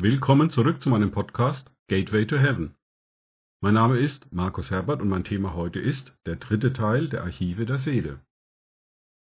Willkommen 0.00 0.48
zurück 0.48 0.80
zu 0.80 0.88
meinem 0.88 1.10
Podcast 1.10 1.70
Gateway 1.86 2.26
to 2.26 2.38
Heaven. 2.38 2.74
Mein 3.60 3.74
Name 3.74 3.98
ist 3.98 4.32
Markus 4.32 4.70
Herbert 4.70 5.02
und 5.02 5.10
mein 5.10 5.22
Thema 5.22 5.52
heute 5.52 5.80
ist 5.80 6.16
der 6.24 6.36
dritte 6.36 6.72
Teil 6.72 7.10
der 7.10 7.24
Archive 7.24 7.66
der 7.66 7.78
Seele. 7.78 8.18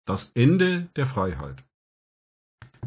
Das 0.06 0.30
Ende 0.36 0.90
der 0.94 1.08
Freiheit. 1.08 1.64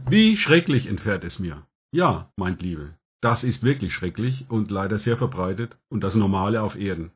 Wie 0.07 0.37
schrecklich 0.37 0.87
entfährt 0.87 1.25
es 1.25 1.39
mir. 1.39 1.67
Ja, 1.91 2.31
meint 2.37 2.61
Liebe, 2.61 2.95
das 3.21 3.43
ist 3.43 3.63
wirklich 3.63 3.93
schrecklich 3.93 4.45
und 4.47 4.71
leider 4.71 4.97
sehr 4.97 5.17
verbreitet 5.17 5.77
und 5.89 6.05
das 6.05 6.15
Normale 6.15 6.61
auf 6.61 6.77
Erden. 6.77 7.11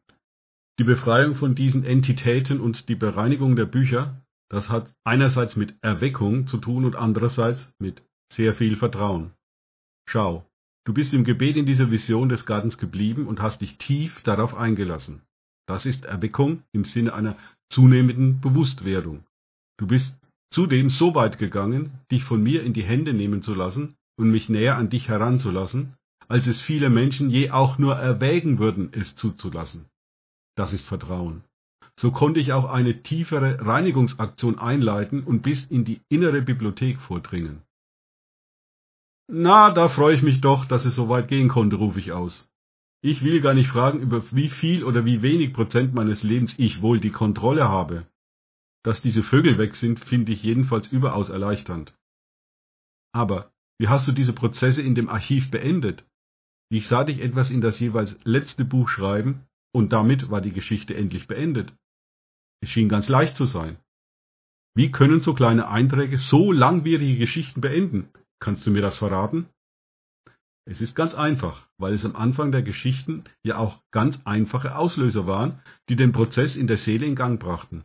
Die 0.79 0.83
Befreiung 0.83 1.35
von 1.35 1.55
diesen 1.55 1.85
Entitäten 1.85 2.59
und 2.59 2.89
die 2.89 2.95
Bereinigung 2.95 3.55
der 3.55 3.67
Bücher, 3.67 4.21
das 4.49 4.69
hat 4.69 4.93
einerseits 5.05 5.55
mit 5.55 5.75
Erweckung 5.81 6.45
zu 6.47 6.57
tun 6.57 6.83
und 6.83 6.97
andererseits 6.97 7.73
mit 7.79 8.03
sehr 8.29 8.53
viel 8.53 8.75
Vertrauen. 8.75 9.31
Schau, 10.05 10.45
du 10.85 10.93
bist 10.93 11.13
im 11.13 11.23
Gebet 11.23 11.55
in 11.55 11.65
dieser 11.65 11.91
Vision 11.91 12.29
des 12.29 12.45
Gartens 12.45 12.77
geblieben 12.77 13.27
und 13.27 13.41
hast 13.41 13.61
dich 13.61 13.77
tief 13.77 14.21
darauf 14.23 14.55
eingelassen. 14.55 15.21
Das 15.67 15.85
ist 15.85 16.05
Erweckung 16.05 16.63
im 16.71 16.85
Sinne 16.85 17.13
einer 17.13 17.37
zunehmenden 17.69 18.41
Bewusstwerdung. 18.41 19.23
Du 19.77 19.87
bist 19.87 20.13
zudem 20.51 20.89
so 20.89 21.15
weit 21.15 21.39
gegangen, 21.39 21.91
dich 22.11 22.23
von 22.23 22.43
mir 22.43 22.63
in 22.63 22.73
die 22.73 22.83
Hände 22.83 23.13
nehmen 23.13 23.41
zu 23.41 23.53
lassen 23.53 23.95
und 24.17 24.29
mich 24.29 24.49
näher 24.49 24.77
an 24.77 24.89
dich 24.89 25.07
heranzulassen, 25.07 25.93
als 26.27 26.47
es 26.47 26.59
viele 26.61 26.89
Menschen 26.89 27.29
je 27.29 27.51
auch 27.51 27.77
nur 27.77 27.95
erwägen 27.95 28.59
würden, 28.59 28.89
es 28.91 29.15
zuzulassen. 29.15 29.85
Das 30.55 30.73
ist 30.73 30.85
Vertrauen. 30.85 31.43
So 31.95 32.11
konnte 32.11 32.39
ich 32.39 32.53
auch 32.53 32.71
eine 32.71 33.03
tiefere 33.03 33.65
Reinigungsaktion 33.65 34.59
einleiten 34.59 35.23
und 35.23 35.41
bis 35.41 35.65
in 35.65 35.85
die 35.85 36.01
innere 36.09 36.41
Bibliothek 36.41 36.99
vordringen. 36.99 37.61
Na, 39.33 39.71
da 39.71 39.87
freue 39.87 40.13
ich 40.13 40.23
mich 40.23 40.41
doch, 40.41 40.65
dass 40.65 40.83
es 40.83 40.95
so 40.95 41.07
weit 41.07 41.29
gehen 41.29 41.47
konnte, 41.47 41.77
rufe 41.77 41.99
ich 41.99 42.11
aus. 42.11 42.51
Ich 43.01 43.23
will 43.23 43.39
gar 43.39 43.53
nicht 43.53 43.69
fragen, 43.69 44.01
über 44.01 44.23
wie 44.31 44.49
viel 44.49 44.83
oder 44.83 45.05
wie 45.05 45.21
wenig 45.21 45.53
Prozent 45.53 45.93
meines 45.93 46.21
Lebens 46.21 46.53
ich 46.57 46.81
wohl 46.81 46.99
die 46.99 47.11
Kontrolle 47.11 47.69
habe. 47.69 48.07
Dass 48.83 49.01
diese 49.01 49.23
Vögel 49.23 49.57
weg 49.57 49.75
sind, 49.75 50.01
finde 50.01 50.33
ich 50.33 50.43
jedenfalls 50.43 50.91
überaus 50.91 51.29
erleichternd. 51.29 51.93
Aber 53.13 53.53
wie 53.79 53.87
hast 53.87 54.05
du 54.05 54.11
diese 54.11 54.33
Prozesse 54.33 54.81
in 54.81 54.95
dem 54.95 55.07
Archiv 55.07 55.49
beendet? 55.49 56.03
Ich 56.69 56.87
sah 56.87 57.05
dich 57.05 57.21
etwas 57.21 57.51
in 57.51 57.61
das 57.61 57.79
jeweils 57.79 58.17
letzte 58.25 58.65
Buch 58.65 58.89
schreiben, 58.89 59.45
und 59.71 59.93
damit 59.93 60.29
war 60.29 60.41
die 60.41 60.51
Geschichte 60.51 60.93
endlich 60.93 61.27
beendet. 61.27 61.71
Es 62.59 62.69
schien 62.69 62.89
ganz 62.89 63.07
leicht 63.07 63.37
zu 63.37 63.45
sein. 63.45 63.77
Wie 64.75 64.91
können 64.91 65.21
so 65.21 65.33
kleine 65.33 65.69
Einträge 65.69 66.17
so 66.17 66.51
langwierige 66.51 67.17
Geschichten 67.17 67.61
beenden? 67.61 68.09
Kannst 68.41 68.65
du 68.65 68.71
mir 68.71 68.81
das 68.81 68.97
verraten? 68.97 69.47
Es 70.65 70.81
ist 70.81 70.95
ganz 70.95 71.13
einfach, 71.15 71.67
weil 71.77 71.93
es 71.93 72.05
am 72.05 72.15
Anfang 72.15 72.51
der 72.51 72.63
Geschichten 72.63 73.23
ja 73.43 73.57
auch 73.57 73.81
ganz 73.91 74.19
einfache 74.25 74.75
Auslöser 74.75 75.27
waren, 75.27 75.61
die 75.89 75.95
den 75.95 76.11
Prozess 76.11 76.55
in 76.55 76.67
der 76.67 76.77
Seele 76.77 77.05
in 77.05 77.15
Gang 77.15 77.39
brachten. 77.39 77.83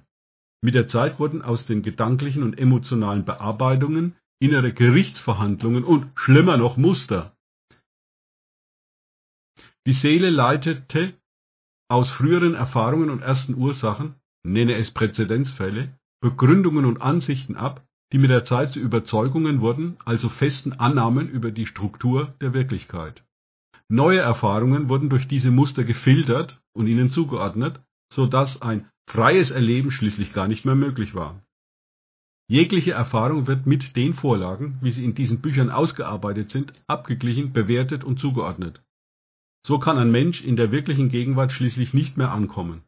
Mit 0.62 0.74
der 0.74 0.88
Zeit 0.88 1.18
wurden 1.18 1.42
aus 1.42 1.66
den 1.66 1.82
gedanklichen 1.82 2.42
und 2.42 2.58
emotionalen 2.58 3.24
Bearbeitungen 3.24 4.16
innere 4.40 4.72
Gerichtsverhandlungen 4.72 5.84
und 5.84 6.10
schlimmer 6.14 6.56
noch 6.56 6.76
Muster. 6.76 7.36
Die 9.86 9.92
Seele 9.92 10.30
leitete 10.30 11.14
aus 11.88 12.10
früheren 12.10 12.54
Erfahrungen 12.54 13.10
und 13.10 13.22
ersten 13.22 13.54
Ursachen, 13.54 14.16
nenne 14.42 14.74
es 14.74 14.90
Präzedenzfälle, 14.90 15.96
Begründungen 16.20 16.84
und 16.84 17.00
Ansichten 17.00 17.56
ab, 17.56 17.86
die 18.12 18.18
mit 18.18 18.30
der 18.30 18.44
Zeit 18.44 18.72
zu 18.72 18.80
Überzeugungen 18.80 19.60
wurden, 19.60 19.96
also 20.04 20.28
festen 20.28 20.72
Annahmen 20.72 21.28
über 21.28 21.50
die 21.50 21.66
Struktur 21.66 22.34
der 22.40 22.54
Wirklichkeit. 22.54 23.24
Neue 23.88 24.18
Erfahrungen 24.18 24.88
wurden 24.88 25.10
durch 25.10 25.28
diese 25.28 25.50
Muster 25.50 25.84
gefiltert 25.84 26.60
und 26.72 26.86
ihnen 26.86 27.10
zugeordnet, 27.10 27.80
so 28.12 28.26
dass 28.26 28.62
ein 28.62 28.88
freies 29.08 29.50
Erleben 29.50 29.90
schließlich 29.90 30.32
gar 30.32 30.48
nicht 30.48 30.64
mehr 30.64 30.74
möglich 30.74 31.14
war. 31.14 31.42
Jegliche 32.48 32.92
Erfahrung 32.92 33.48
wird 33.48 33.66
mit 33.66 33.96
den 33.96 34.14
Vorlagen, 34.14 34.78
wie 34.80 34.92
sie 34.92 35.04
in 35.04 35.14
diesen 35.14 35.40
Büchern 35.40 35.70
ausgearbeitet 35.70 36.50
sind, 36.50 36.72
abgeglichen, 36.86 37.52
bewertet 37.52 38.04
und 38.04 38.20
zugeordnet. 38.20 38.82
So 39.66 39.80
kann 39.80 39.98
ein 39.98 40.12
Mensch 40.12 40.42
in 40.42 40.54
der 40.54 40.70
wirklichen 40.70 41.08
Gegenwart 41.08 41.50
schließlich 41.50 41.92
nicht 41.92 42.16
mehr 42.16 42.30
ankommen. 42.30 42.82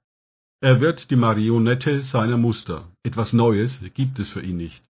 Er 0.60 0.80
wird 0.80 1.10
die 1.10 1.16
Marionette 1.16 2.02
seiner 2.02 2.36
Muster. 2.36 2.88
Etwas 3.02 3.32
Neues 3.32 3.80
gibt 3.94 4.20
es 4.20 4.28
für 4.28 4.42
ihn 4.42 4.56
nicht. 4.56 4.84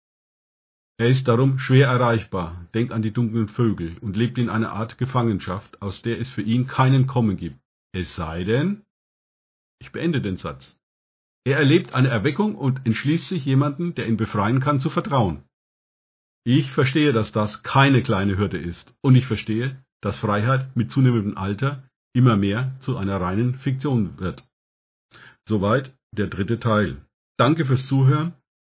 Er 0.98 1.08
ist 1.08 1.28
darum 1.28 1.60
schwer 1.60 1.88
erreichbar, 1.88 2.68
denkt 2.74 2.94
an 2.94 3.02
die 3.02 3.12
dunklen 3.12 3.50
Vögel 3.50 3.98
und 4.00 4.16
lebt 4.16 4.38
in 4.38 4.50
einer 4.50 4.72
Art 4.72 4.98
Gefangenschaft, 4.98 5.82
aus 5.82 6.02
der 6.02 6.20
es 6.20 6.30
für 6.30 6.42
ihn 6.42 6.68
keinen 6.68 7.06
Kommen 7.06 7.36
gibt. 7.36 7.60
Es 7.94 8.16
sei 8.16 8.46
denn, 8.46 8.84
ich 9.80 9.92
beende 9.92 10.22
den 10.22 10.38
Satz. 10.38 10.80
Er 11.46 11.58
erlebt 11.58 11.94
eine 11.94 12.08
Erweckung 12.08 12.56
und 12.56 12.86
entschließt 12.86 13.28
sich 13.28 13.46
jemanden, 13.46 13.94
der 13.96 14.08
ihn 14.08 14.18
befreien 14.18 14.62
kann, 14.62 14.80
zu 14.80 14.90
vertrauen. 14.90 15.44
Ich 16.46 16.72
verstehe, 16.72 17.12
dass 17.12 17.32
das 17.32 17.62
keine 17.64 18.02
kleine 18.02 18.38
Hürde 18.38 18.58
ist, 18.58 18.96
und 19.02 19.16
ich 19.16 19.26
verstehe, 19.26 19.84
dass 20.02 20.18
Freiheit 20.18 20.76
mit 20.76 20.92
zunehmendem 20.92 21.38
Alter 21.38 21.90
immer 22.14 22.38
mehr 22.38 22.76
zu 22.80 22.98
einer 22.98 23.20
reinen 23.20 23.56
Fiktion 23.56 24.18
wird. 24.20 24.48
Soweit 25.48 25.94
der 26.12 26.28
dritte 26.28 26.60
Teil. 26.60 27.06
Danke 27.38 27.66
fürs 27.66 27.86
Zuhören 27.88 28.34